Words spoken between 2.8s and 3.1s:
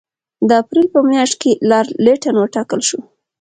شو.